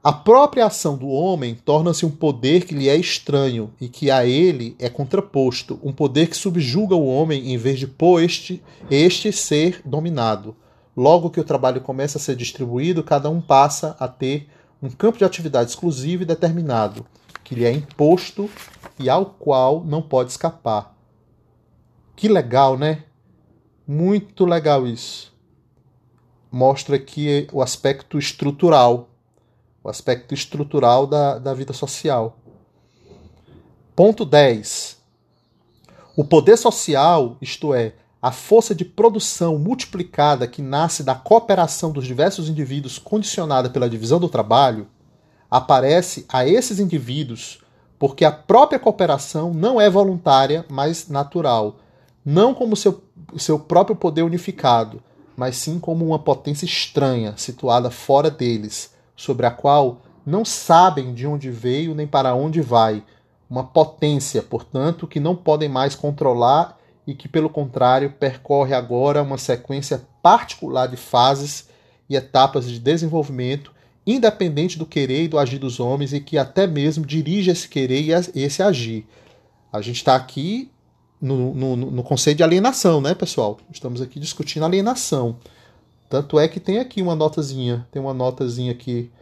[0.02, 4.24] A própria ação do homem torna-se um poder que lhe é estranho e que a
[4.24, 9.30] ele é contraposto, um poder que subjuga o homem em vez de pôr este, este
[9.30, 10.56] ser dominado.
[10.96, 14.48] Logo que o trabalho começa a ser distribuído, cada um passa a ter
[14.82, 17.04] um campo de atividade exclusivo e determinado
[17.44, 18.48] que lhe é imposto
[18.98, 20.96] e ao qual não pode escapar.
[22.16, 23.04] Que legal, né?
[23.86, 25.30] Muito legal isso.
[26.50, 29.09] Mostra aqui o aspecto estrutural,
[29.82, 32.38] o aspecto estrutural da, da vida social.
[33.96, 34.98] Ponto 10.
[36.16, 42.06] O poder social, isto é, a força de produção multiplicada que nasce da cooperação dos
[42.06, 44.86] diversos indivíduos condicionada pela divisão do trabalho,
[45.50, 47.60] aparece a esses indivíduos
[48.00, 51.76] porque a própria cooperação não é voluntária, mas natural,
[52.24, 53.02] não como seu,
[53.36, 55.02] seu próprio poder unificado,
[55.36, 61.26] mas sim como uma potência estranha, situada fora deles, sobre a qual não sabem de
[61.26, 63.02] onde veio nem para onde vai,
[63.50, 69.36] uma potência, portanto, que não podem mais controlar e que, pelo contrário, percorre agora uma
[69.36, 71.68] sequência particular de fases
[72.08, 73.72] e etapas de desenvolvimento
[74.06, 78.00] independente do querer e do agir dos homens e que até mesmo dirige esse querer
[78.34, 79.06] e esse agir.
[79.70, 80.70] A gente está aqui
[81.20, 83.58] no, no, no, conceito de alienação, né, pessoal?
[83.70, 85.36] Estamos aqui discutindo alienação.
[86.10, 89.12] Tanto é que tem aqui uma notazinha, tem uma notazinha aqui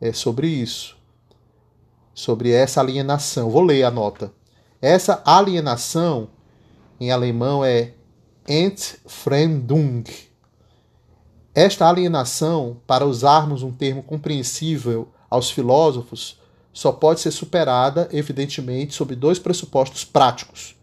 [0.00, 0.96] é, sobre isso,
[2.12, 3.48] sobre essa alienação.
[3.48, 4.32] Vou ler a nota.
[4.80, 6.28] Essa alienação,
[6.98, 7.92] em alemão, é
[8.48, 10.02] Entfremdung.
[11.54, 16.40] Esta alienação, para usarmos um termo compreensível aos filósofos,
[16.72, 20.74] só pode ser superada, evidentemente, sob dois pressupostos práticos,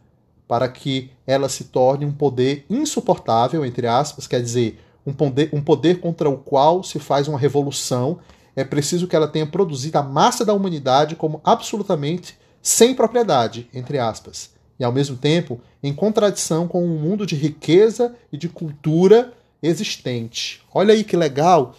[0.47, 4.79] para que ela se torne um poder insuportável, entre aspas, quer dizer,
[5.09, 8.19] um poder, um poder contra o qual se faz uma revolução,
[8.55, 13.97] é preciso que ela tenha produzido a massa da humanidade como absolutamente sem propriedade, entre
[13.97, 19.33] aspas, e ao mesmo tempo em contradição com um mundo de riqueza e de cultura
[19.61, 20.61] existente.
[20.73, 21.73] Olha aí que legal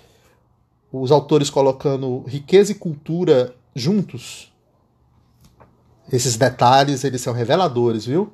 [0.92, 4.52] os autores colocando riqueza e cultura juntos.
[6.12, 8.32] Esses detalhes, eles são reveladores, viu?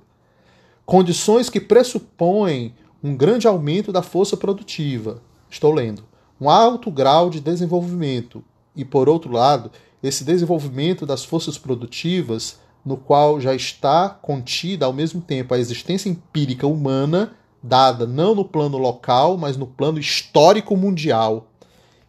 [0.86, 2.74] Condições que pressupõem
[3.06, 5.22] um grande aumento da força produtiva.
[5.48, 6.02] Estou lendo.
[6.40, 8.42] Um alto grau de desenvolvimento.
[8.74, 9.70] E, por outro lado,
[10.02, 16.08] esse desenvolvimento das forças produtivas, no qual já está contida ao mesmo tempo a existência
[16.08, 17.32] empírica humana,
[17.62, 21.46] dada não no plano local, mas no plano histórico mundial.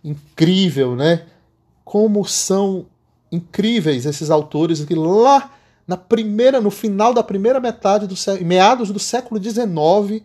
[0.03, 1.27] Incrível, né?
[1.85, 2.87] Como são
[3.31, 5.51] incríveis esses autores que lá
[5.87, 10.23] na primeira, no final da primeira metade do meados do século XIX,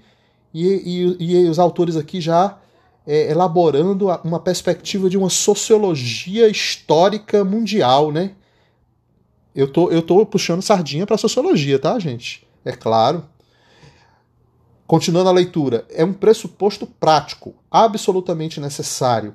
[0.53, 2.59] e, e, e os autores aqui já
[3.07, 8.33] é, elaborando uma perspectiva de uma sociologia histórica mundial, né?
[9.55, 12.47] Eu tô, eu tô puxando sardinha para sociologia, tá, gente?
[12.65, 13.25] É claro.
[14.87, 19.35] Continuando a leitura, é um pressuposto prático, absolutamente necessário,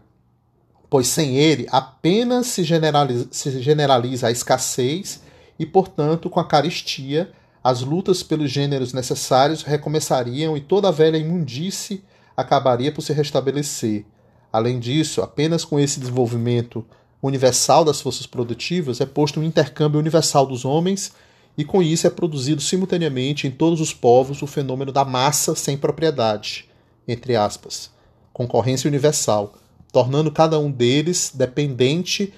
[0.90, 5.22] pois sem ele apenas se generaliza, se generaliza a escassez
[5.58, 7.32] e, portanto, com a caristia,
[7.68, 12.02] as lutas pelos gêneros necessários recomeçariam e toda a velha imundície
[12.38, 14.06] acabaria por se restabelecer.
[14.54, 16.86] Além disso, apenas com esse desenvolvimento
[17.22, 21.12] universal das forças produtivas é posto um intercâmbio universal dos homens
[21.58, 25.76] e com isso é produzido simultaneamente em todos os povos o fenômeno da massa sem
[25.76, 26.70] propriedade,
[27.06, 27.92] entre aspas,
[28.32, 29.56] concorrência universal,
[29.92, 32.34] tornando cada um deles dependente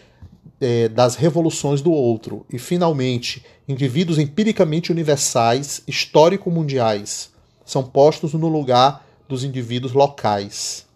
[0.60, 7.32] é, das revoluções do outro, e, finalmente, indivíduos empiricamente universais, histórico-mundiais,
[7.66, 10.88] são postos no lugar dos indivíduos locais.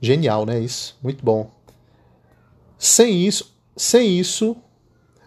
[0.00, 0.58] Genial, né?
[0.60, 0.96] Isso.
[1.02, 1.50] Muito bom.
[2.78, 4.56] Sem isso, sem isso.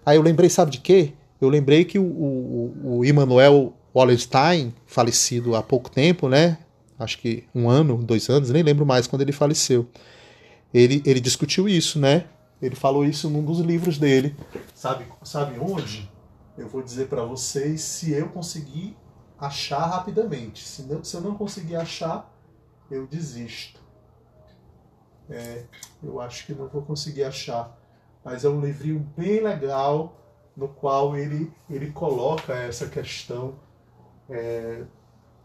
[0.05, 1.13] Aí eu lembrei, sabe de quê?
[1.39, 6.59] Eu lembrei que o, o, o Immanuel Wallenstein, falecido há pouco tempo, né?
[6.99, 9.87] Acho que um ano, dois anos, nem lembro mais quando ele faleceu.
[10.73, 12.25] Ele, ele discutiu isso, né?
[12.61, 14.35] Ele falou isso num dos livros dele.
[14.73, 16.11] Sabe, sabe onde?
[16.57, 18.97] Eu vou dizer para vocês se eu conseguir
[19.37, 20.67] achar rapidamente.
[20.67, 22.33] Se, não, se eu não conseguir achar,
[22.89, 23.79] eu desisto.
[25.29, 25.65] É,
[26.01, 27.77] eu acho que não vou conseguir achar.
[28.23, 30.17] Mas é um livrinho bem legal
[30.55, 33.59] no qual ele, ele coloca essa questão
[34.27, 34.83] é,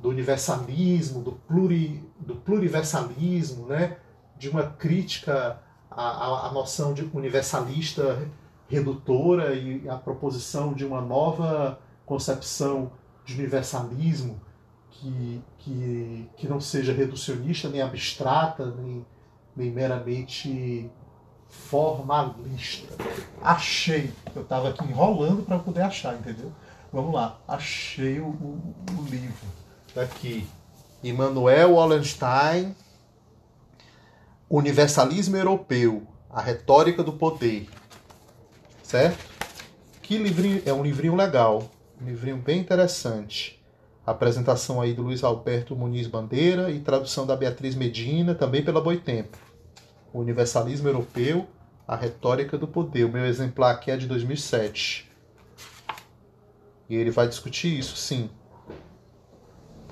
[0.01, 3.99] do universalismo, do, pluri, do pluriversalismo, né?
[4.39, 5.61] de uma crítica
[5.97, 8.27] a, a, a noção de universalista
[8.69, 12.93] redutora e a proposição de uma nova concepção
[13.25, 14.41] de universalismo
[14.91, 19.05] que, que, que não seja reducionista, nem abstrata, nem,
[19.57, 20.91] nem meramente
[21.49, 22.95] formalista.
[23.43, 24.13] Achei.
[24.35, 26.53] Eu estava aqui enrolando para poder achar, entendeu?
[26.93, 27.39] Vamos lá.
[27.47, 29.47] Achei o, o, o livro.
[29.95, 30.47] Daqui.
[31.03, 32.77] Immanuel Wallenstein,
[34.55, 37.71] Universalismo Europeu, a Retórica do Poder.
[38.83, 39.25] Certo?
[40.03, 43.59] Que livrinho, é um livrinho legal, um livrinho bem interessante.
[44.05, 49.39] apresentação aí do Luiz Alberto Muniz Bandeira e tradução da Beatriz Medina, também pela Boitempo.
[50.13, 51.49] O Universalismo Europeu,
[51.89, 53.05] a Retórica do Poder.
[53.05, 55.11] O meu exemplar aqui é de 2007.
[56.91, 58.29] E ele vai discutir isso, sim.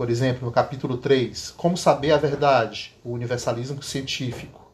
[0.00, 2.96] Por exemplo, no capítulo 3, Como saber a verdade?
[3.04, 4.72] O universalismo científico.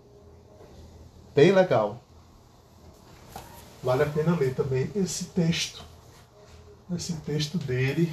[1.35, 2.01] Bem legal.
[3.83, 5.85] Vale a pena ler também esse texto.
[6.95, 8.13] Esse texto dele,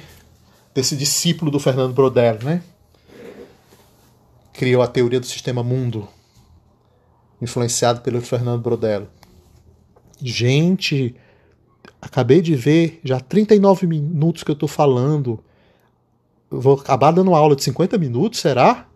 [0.74, 2.64] desse discípulo do Fernando Brodel, né?
[4.52, 6.08] Criou a teoria do sistema mundo,
[7.40, 9.06] influenciado pelo Fernando Brodel.
[10.20, 11.14] Gente,
[12.02, 15.40] acabei de ver, já 39 minutos que eu estou falando
[16.60, 18.86] vou acabar dando aula de 50 minutos, será?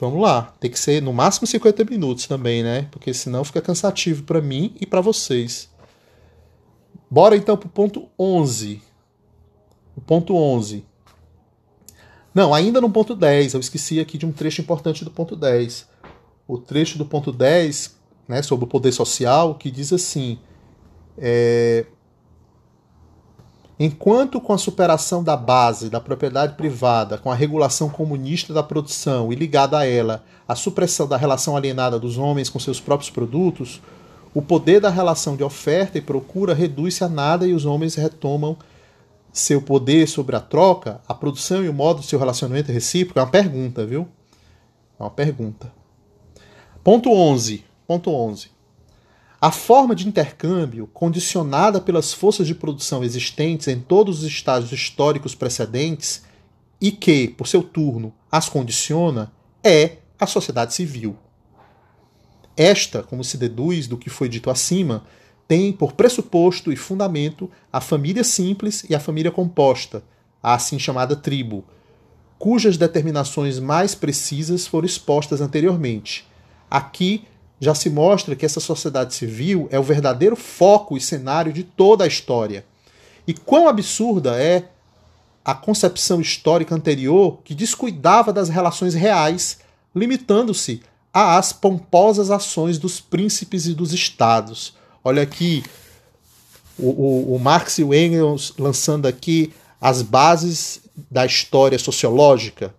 [0.00, 2.88] Vamos lá, tem que ser no máximo 50 minutos também, né?
[2.90, 5.70] Porque senão fica cansativo para mim e para vocês.
[7.08, 8.82] Bora então pro ponto 11.
[9.96, 10.84] O ponto 11.
[12.34, 15.86] Não, ainda no ponto 10, eu esqueci aqui de um trecho importante do ponto 10.
[16.48, 20.38] O trecho do ponto 10, né, sobre o poder social, que diz assim:
[21.18, 21.86] é,
[23.84, 29.32] Enquanto com a superação da base da propriedade privada, com a regulação comunista da produção
[29.32, 33.82] e ligada a ela a supressão da relação alienada dos homens com seus próprios produtos,
[34.32, 38.56] o poder da relação de oferta e procura reduz-se a nada e os homens retomam
[39.32, 43.18] seu poder sobre a troca, a produção e o modo de seu relacionamento recíproco?
[43.18, 44.06] É uma pergunta, viu?
[44.96, 45.72] É uma pergunta.
[46.84, 47.64] Ponto 11.
[47.84, 48.48] Ponto 11.
[49.44, 55.34] A forma de intercâmbio, condicionada pelas forças de produção existentes em todos os estágios históricos
[55.34, 56.22] precedentes
[56.80, 59.32] e que, por seu turno, as condiciona,
[59.64, 61.16] é a sociedade civil.
[62.56, 65.02] Esta, como se deduz do que foi dito acima,
[65.48, 70.04] tem por pressuposto e fundamento a família simples e a família composta,
[70.40, 71.64] a assim chamada tribo,
[72.38, 76.28] cujas determinações mais precisas foram expostas anteriormente.
[76.70, 77.24] Aqui
[77.62, 82.02] já se mostra que essa sociedade civil é o verdadeiro foco e cenário de toda
[82.02, 82.64] a história.
[83.24, 84.68] E quão absurda é
[85.44, 89.60] a concepção histórica anterior que descuidava das relações reais,
[89.94, 90.82] limitando-se
[91.14, 94.74] às pomposas ações dos príncipes e dos estados.
[95.04, 95.62] Olha aqui,
[96.76, 102.74] o, o, o Marx e o Engels lançando aqui as bases da história sociológica,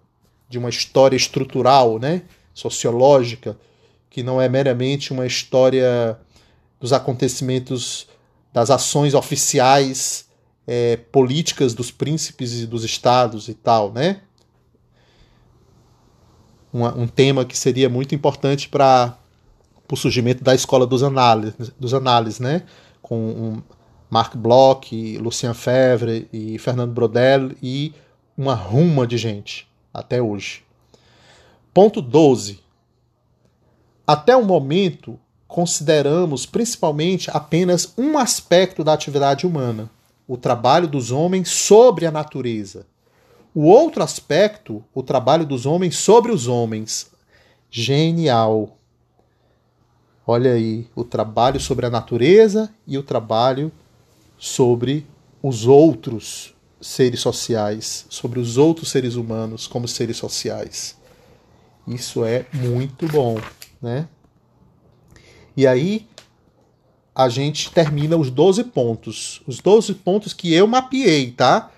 [0.50, 2.24] de uma história estrutural, né,
[2.54, 3.58] sociológica,
[4.14, 6.16] que não é meramente uma história
[6.80, 8.08] dos acontecimentos,
[8.54, 10.30] das ações oficiais
[10.68, 14.22] é, políticas dos príncipes e dos estados e tal, né?
[16.72, 19.18] Um tema que seria muito importante para
[19.92, 22.64] o surgimento da escola dos análises, dos análises né?
[23.02, 23.64] Com um
[24.10, 27.94] Marc Bloch, Lucien Febvre e Fernando Brodel e
[28.38, 30.64] uma ruma de gente até hoje.
[31.74, 32.63] Ponto 12.
[34.06, 39.90] Até o momento, consideramos principalmente apenas um aspecto da atividade humana,
[40.28, 42.86] o trabalho dos homens sobre a natureza.
[43.56, 47.12] O outro aspecto, o trabalho dos homens sobre os homens.
[47.72, 48.78] Genial!
[50.28, 53.72] Olha aí, o trabalho sobre a natureza e o trabalho
[54.38, 55.08] sobre
[55.42, 60.98] os outros seres sociais, sobre os outros seres humanos como seres sociais.
[61.88, 63.38] Isso é muito bom
[63.84, 64.08] né?
[65.56, 66.08] E aí
[67.14, 69.42] a gente termina os 12 pontos.
[69.46, 71.70] Os 12 pontos que eu mapeei, tá?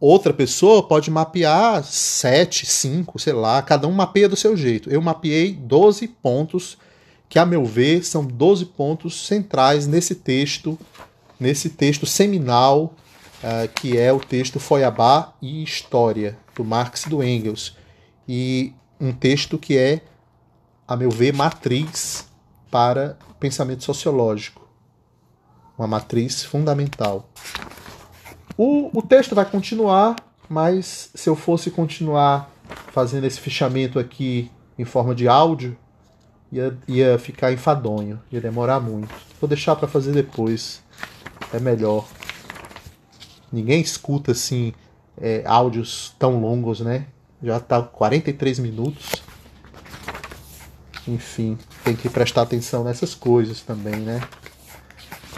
[0.00, 4.90] Outra pessoa pode mapear 7, 5, sei lá, cada um mapeia do seu jeito.
[4.90, 6.76] Eu mapeei 12 pontos
[7.28, 10.76] que, a meu ver, são 12 pontos centrais nesse texto,
[11.38, 12.94] nesse texto seminal,
[13.44, 17.76] uh, que é o texto Foiabá e História, do Marx e do Engels.
[18.28, 20.00] E um texto que é
[20.86, 22.28] a meu ver, matriz
[22.70, 24.68] para pensamento sociológico.
[25.76, 27.28] Uma matriz fundamental.
[28.56, 30.16] O, o texto vai continuar,
[30.48, 32.50] mas se eu fosse continuar
[32.92, 35.76] fazendo esse fichamento aqui em forma de áudio,
[36.50, 39.12] ia, ia ficar enfadonho, ia demorar muito.
[39.40, 40.82] Vou deixar para fazer depois,
[41.52, 42.06] é melhor.
[43.50, 44.72] Ninguém escuta assim
[45.20, 47.06] é, áudios tão longos, né?
[47.42, 49.22] Já tá 43 minutos.
[51.06, 54.20] Enfim, tem que prestar atenção nessas coisas também, né?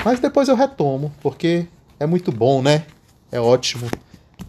[0.04, 1.66] Mas depois eu retomo, porque
[1.98, 2.86] é muito bom, né?
[3.32, 3.88] É ótimo,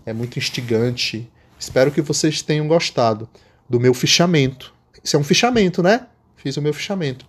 [0.05, 1.29] é muito instigante.
[1.57, 3.29] Espero que vocês tenham gostado
[3.69, 4.73] do meu fichamento.
[5.03, 6.07] Isso é um fichamento, né?
[6.35, 7.25] Fiz o meu fichamento.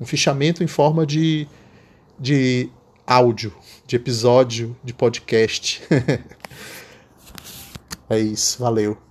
[0.00, 1.46] Um fichamento em forma de,
[2.18, 2.68] de
[3.06, 3.54] áudio,
[3.86, 5.82] de episódio de podcast.
[8.08, 9.09] é isso, valeu.